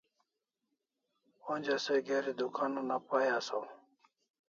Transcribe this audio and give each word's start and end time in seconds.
Onja 1.53 1.77
se 1.85 1.95
geri 2.07 2.31
dukan 2.39 2.71
una 2.83 2.97
pai 3.07 3.27
asaw 3.39 3.65